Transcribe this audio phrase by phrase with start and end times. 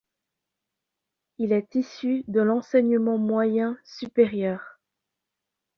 [1.37, 4.79] Il est issu de l'enseignement moyen supérieur.